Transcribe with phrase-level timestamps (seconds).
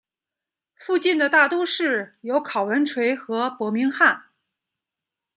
[0.73, 4.23] 附近的大都市有考文垂和伯明翰。